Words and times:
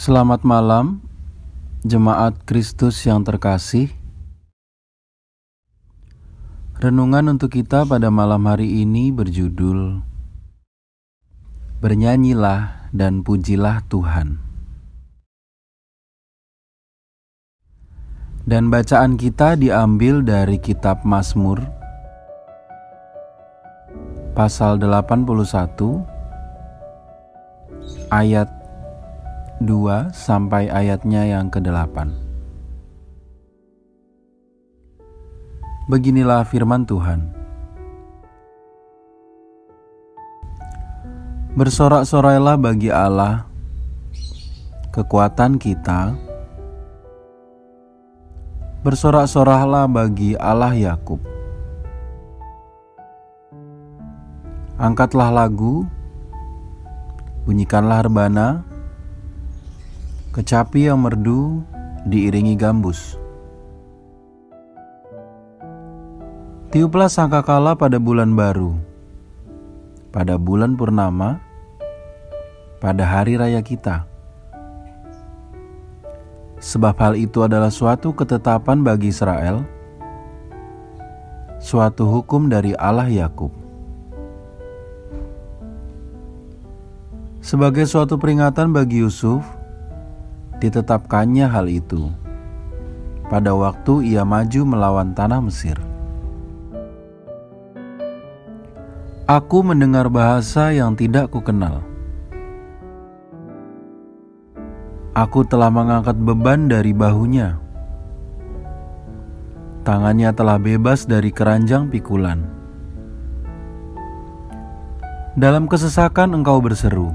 Selamat 0.00 0.48
malam, 0.48 1.04
jemaat 1.84 2.32
Kristus 2.48 3.04
yang 3.04 3.20
terkasih. 3.20 3.92
Renungan 6.80 7.36
untuk 7.36 7.52
kita 7.52 7.84
pada 7.84 8.08
malam 8.08 8.48
hari 8.48 8.80
ini 8.80 9.12
berjudul 9.12 10.00
Bernyanyilah 11.84 12.88
dan 12.96 13.20
pujilah 13.20 13.84
Tuhan. 13.92 14.40
Dan 18.48 18.72
bacaan 18.72 19.20
kita 19.20 19.52
diambil 19.60 20.24
dari 20.24 20.56
kitab 20.64 21.04
Mazmur 21.04 21.60
pasal 24.32 24.80
81 24.80 25.28
ayat 28.08 28.59
2 29.60 30.08
sampai 30.16 30.72
ayatnya 30.72 31.28
yang 31.28 31.52
ke-8. 31.52 32.08
Beginilah 35.84 36.48
firman 36.48 36.88
Tuhan. 36.88 37.28
Bersorak-sorailah 41.60 42.56
bagi 42.56 42.88
Allah, 42.88 43.44
kekuatan 44.96 45.60
kita. 45.60 46.16
Bersorak-sorahlah 48.80 49.84
bagi 49.92 50.40
Allah 50.40 50.72
Yakub. 50.72 51.20
Angkatlah 54.80 55.28
lagu, 55.28 55.84
bunyikanlah 57.44 58.08
rebana, 58.08 58.69
Kecapi 60.30 60.86
yang 60.86 61.02
merdu 61.02 61.58
diiringi 62.06 62.54
gambus. 62.54 63.18
Tiuplah 66.70 67.10
sangkakala 67.10 67.74
pada 67.74 67.98
bulan 67.98 68.38
baru, 68.38 68.78
pada 70.14 70.38
bulan 70.38 70.78
purnama, 70.78 71.42
pada 72.78 73.02
hari 73.10 73.42
raya 73.42 73.58
kita. 73.58 74.06
Sebab 76.62 76.94
hal 77.02 77.18
itu 77.18 77.42
adalah 77.42 77.74
suatu 77.74 78.14
ketetapan 78.14 78.86
bagi 78.86 79.10
Israel, 79.10 79.66
suatu 81.58 82.06
hukum 82.06 82.46
dari 82.46 82.70
Allah 82.78 83.10
Yakub. 83.10 83.50
Sebagai 87.42 87.82
suatu 87.90 88.14
peringatan 88.14 88.70
bagi 88.70 89.02
Yusuf, 89.02 89.42
ditetapkannya 90.60 91.48
hal 91.48 91.66
itu 91.66 92.12
pada 93.30 93.54
waktu 93.54 94.10
ia 94.12 94.26
maju 94.26 94.60
melawan 94.66 95.14
tanah 95.14 95.40
Mesir. 95.40 95.78
Aku 99.30 99.62
mendengar 99.62 100.10
bahasa 100.10 100.74
yang 100.74 100.98
tidak 100.98 101.30
kukenal. 101.30 101.86
Aku 105.14 105.46
telah 105.46 105.70
mengangkat 105.70 106.18
beban 106.18 106.66
dari 106.66 106.90
bahunya. 106.90 107.54
Tangannya 109.86 110.34
telah 110.34 110.58
bebas 110.58 111.06
dari 111.06 111.30
keranjang 111.30 111.86
pikulan. 111.86 112.42
Dalam 115.38 115.70
kesesakan 115.70 116.42
engkau 116.42 116.58
berseru, 116.58 117.14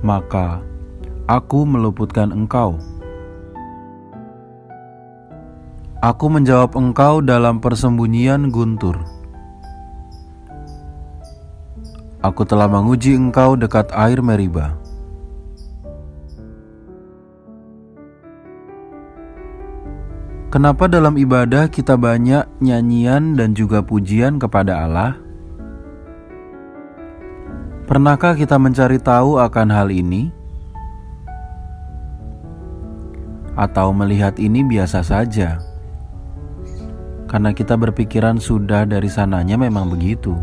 maka 0.00 0.64
Aku 1.28 1.68
meluputkan 1.68 2.32
engkau. 2.32 2.80
Aku 6.00 6.32
menjawab 6.32 6.72
engkau 6.72 7.20
dalam 7.20 7.60
persembunyian 7.60 8.48
guntur. 8.48 8.96
Aku 12.24 12.48
telah 12.48 12.64
menguji 12.64 13.12
engkau 13.12 13.60
dekat 13.60 13.92
air 13.92 14.24
Meriba. 14.24 14.72
Kenapa 20.48 20.88
dalam 20.88 21.20
ibadah 21.20 21.68
kita 21.68 22.00
banyak 22.00 22.48
nyanyian 22.64 23.36
dan 23.36 23.52
juga 23.52 23.84
pujian 23.84 24.40
kepada 24.40 24.80
Allah? 24.80 25.20
Pernahkah 27.84 28.32
kita 28.32 28.56
mencari 28.56 28.96
tahu 28.96 29.36
akan 29.36 29.68
hal 29.68 29.92
ini? 29.92 30.37
Atau 33.58 33.90
melihat 33.90 34.38
ini 34.38 34.62
biasa 34.62 35.02
saja. 35.02 35.58
Karena 37.26 37.50
kita 37.50 37.74
berpikiran 37.74 38.38
sudah 38.38 38.86
dari 38.86 39.10
sananya 39.10 39.58
memang 39.58 39.90
begitu. 39.90 40.38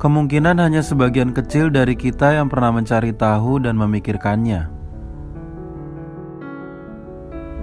Kemungkinan 0.00 0.56
hanya 0.62 0.80
sebagian 0.80 1.36
kecil 1.36 1.68
dari 1.68 1.92
kita 1.92 2.40
yang 2.40 2.48
pernah 2.48 2.72
mencari 2.72 3.12
tahu 3.12 3.60
dan 3.62 3.76
memikirkannya. 3.76 4.70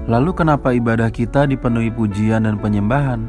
Lalu, 0.06 0.31
kenapa 0.38 0.69
ibadah 0.75 1.09
kita 1.09 1.50
dipenuhi 1.50 1.89
pujian 1.89 2.45
dan 2.45 2.62
penyembahan? 2.62 3.25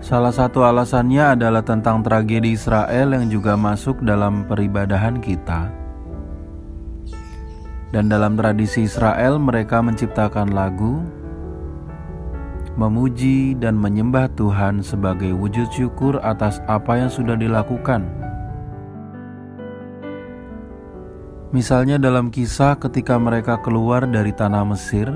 Salah 0.00 0.30
satu 0.30 0.62
alasannya 0.62 1.36
adalah 1.36 1.66
tentang 1.66 2.00
tragedi 2.00 2.54
Israel 2.54 3.18
yang 3.18 3.26
juga 3.26 3.58
masuk 3.58 4.00
dalam 4.06 4.46
peribadahan 4.46 5.18
kita. 5.18 5.85
Dan 7.96 8.12
dalam 8.12 8.36
tradisi 8.36 8.84
Israel, 8.84 9.40
mereka 9.40 9.80
menciptakan 9.80 10.52
lagu, 10.52 11.00
memuji, 12.76 13.56
dan 13.56 13.72
menyembah 13.72 14.28
Tuhan 14.36 14.84
sebagai 14.84 15.32
wujud 15.32 15.72
syukur 15.72 16.20
atas 16.20 16.60
apa 16.68 17.00
yang 17.00 17.08
sudah 17.08 17.40
dilakukan. 17.40 18.04
Misalnya, 21.56 21.96
dalam 21.96 22.28
kisah 22.28 22.76
ketika 22.76 23.16
mereka 23.16 23.56
keluar 23.64 24.04
dari 24.04 24.28
tanah 24.28 24.76
Mesir 24.76 25.08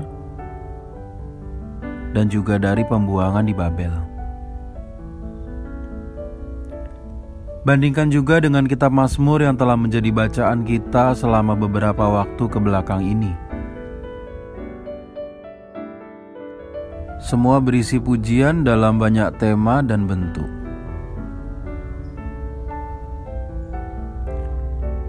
dan 2.17 2.33
juga 2.33 2.57
dari 2.57 2.81
pembuangan 2.81 3.45
di 3.45 3.53
Babel. 3.53 4.10
Bandingkan 7.61 8.09
juga 8.09 8.41
dengan 8.41 8.65
kitab 8.65 8.89
Mazmur 8.89 9.45
yang 9.45 9.53
telah 9.53 9.77
menjadi 9.77 10.09
bacaan 10.09 10.65
kita 10.65 11.13
selama 11.13 11.53
beberapa 11.53 12.09
waktu 12.09 12.49
ke 12.49 12.57
belakang 12.57 13.05
ini. 13.05 13.29
Semua 17.21 17.61
berisi 17.61 18.01
pujian 18.01 18.65
dalam 18.65 18.97
banyak 18.97 19.37
tema 19.37 19.85
dan 19.85 20.09
bentuk. 20.09 20.49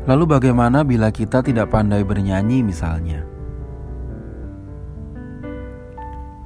Lalu 0.05 0.25
bagaimana 0.37 0.85
bila 0.85 1.09
kita 1.09 1.41
tidak 1.41 1.73
pandai 1.73 2.05
bernyanyi 2.05 2.61
misalnya? 2.61 3.25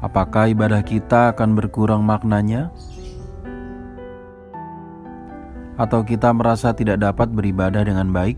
Apakah 0.07 0.55
ibadah 0.55 0.87
kita 0.87 1.35
akan 1.35 1.59
berkurang 1.59 2.07
maknanya? 2.07 2.71
Atau 5.77 6.01
kita 6.03 6.33
merasa 6.33 6.73
tidak 6.73 7.01
dapat 7.01 7.29
beribadah 7.33 7.85
dengan 7.85 8.09
baik? 8.13 8.37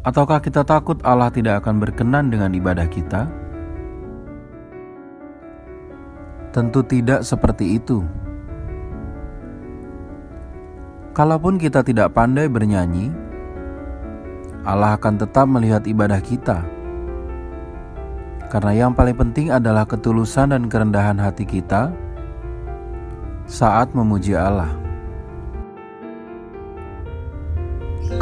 Ataukah 0.00 0.40
kita 0.40 0.64
takut 0.64 0.96
Allah 1.04 1.28
tidak 1.28 1.60
akan 1.60 1.76
berkenan 1.76 2.32
dengan 2.32 2.52
ibadah 2.56 2.88
kita? 2.88 3.28
Tentu 6.56 6.80
tidak 6.84 7.20
seperti 7.20 7.76
itu. 7.76 8.00
Kalaupun 11.12 11.60
kita 11.60 11.84
tidak 11.84 12.16
pandai 12.16 12.48
bernyanyi, 12.48 13.12
Allah 14.64 14.96
akan 14.96 15.20
tetap 15.20 15.44
melihat 15.44 15.84
ibadah 15.84 16.20
kita. 16.24 16.64
Karena 18.48 18.72
yang 18.74 18.92
paling 18.96 19.14
penting 19.14 19.52
adalah 19.52 19.84
ketulusan 19.84 20.56
dan 20.56 20.66
kerendahan 20.66 21.20
hati 21.20 21.44
kita 21.46 21.92
saat 23.50 23.90
memuji 23.98 24.38
Allah. 24.38 24.70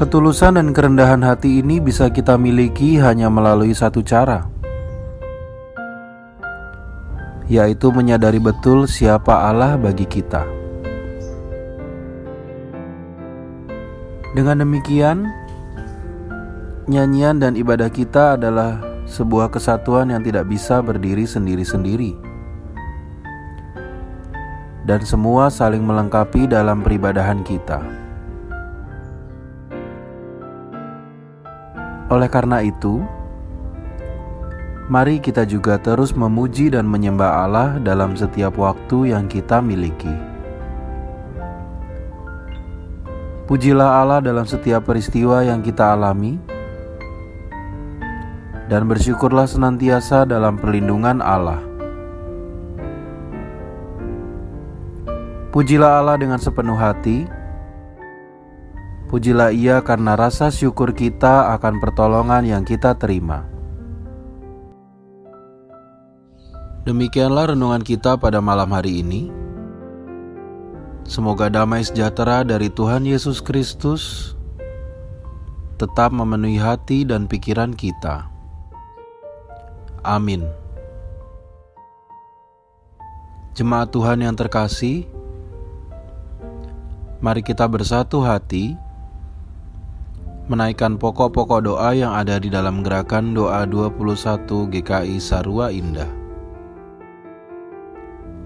Ketulusan 0.00 0.56
dan 0.56 0.72
kerendahan 0.72 1.20
hati 1.20 1.60
ini 1.60 1.84
bisa 1.84 2.08
kita 2.08 2.40
miliki 2.40 2.96
hanya 2.96 3.28
melalui 3.28 3.76
satu 3.76 4.00
cara, 4.00 4.48
yaitu 7.44 7.92
menyadari 7.92 8.40
betul 8.40 8.88
siapa 8.88 9.52
Allah 9.52 9.76
bagi 9.76 10.08
kita. 10.08 10.48
Dengan 14.32 14.64
demikian, 14.64 15.28
nyanyian 16.88 17.42
dan 17.42 17.52
ibadah 17.58 17.90
kita 17.90 18.38
adalah 18.40 18.81
sebuah 19.08 19.50
kesatuan 19.52 20.14
yang 20.14 20.22
tidak 20.22 20.46
bisa 20.46 20.78
berdiri 20.84 21.24
sendiri-sendiri 21.24 22.27
dan 24.88 25.05
semua 25.05 25.52
saling 25.52 25.85
melengkapi 25.85 26.49
dalam 26.49 26.81
peribadahan 26.81 27.44
kita. 27.44 27.85
Oleh 32.08 32.32
karena 32.32 32.64
itu, 32.64 33.05
mari 34.88 35.20
kita 35.20 35.44
juga 35.44 35.76
terus 35.76 36.17
memuji 36.17 36.73
dan 36.73 36.88
menyembah 36.88 37.44
Allah 37.44 37.76
dalam 37.85 38.17
setiap 38.17 38.56
waktu 38.56 39.12
yang 39.12 39.29
kita 39.29 39.61
miliki. 39.61 40.17
Pujilah 43.44 44.00
Allah 44.00 44.25
dalam 44.25 44.49
setiap 44.49 44.88
peristiwa 44.88 45.44
yang 45.44 45.61
kita 45.61 45.93
alami, 45.93 46.41
dan 48.73 48.88
bersyukurlah 48.88 49.44
senantiasa 49.44 50.25
dalam 50.25 50.56
perlindungan 50.56 51.20
Allah. 51.20 51.68
Pujilah 55.48 56.04
Allah 56.04 56.20
dengan 56.20 56.36
sepenuh 56.36 56.76
hati. 56.76 57.24
Pujilah 59.08 59.48
Ia 59.48 59.80
karena 59.80 60.12
rasa 60.12 60.52
syukur 60.52 60.92
kita 60.92 61.56
akan 61.56 61.80
pertolongan 61.80 62.44
yang 62.44 62.62
kita 62.68 62.92
terima. 63.00 63.48
Demikianlah 66.84 67.56
renungan 67.56 67.80
kita 67.80 68.20
pada 68.20 68.44
malam 68.44 68.68
hari 68.76 69.00
ini. 69.00 69.32
Semoga 71.08 71.48
damai 71.48 71.80
sejahtera 71.80 72.44
dari 72.44 72.68
Tuhan 72.68 73.08
Yesus 73.08 73.40
Kristus 73.40 74.36
tetap 75.80 76.12
memenuhi 76.12 76.60
hati 76.60 77.08
dan 77.08 77.24
pikiran 77.24 77.72
kita. 77.72 78.28
Amin. 80.04 80.44
Jemaat 83.56 83.88
Tuhan 83.90 84.20
yang 84.20 84.36
terkasih, 84.36 85.08
mari 87.19 87.43
kita 87.43 87.67
bersatu 87.67 88.23
hati 88.23 88.79
menaikkan 90.47 90.97
pokok-pokok 90.97 91.61
doa 91.67 91.91
yang 91.93 92.15
ada 92.15 92.38
di 92.38 92.47
dalam 92.49 92.81
gerakan 92.81 93.35
doa 93.35 93.67
21 93.67 94.47
GKI 94.47 95.19
Sarua 95.20 95.69
Indah. 95.75 96.09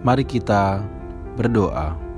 Mari 0.03 0.27
kita 0.27 0.83
berdoa. 1.39 2.12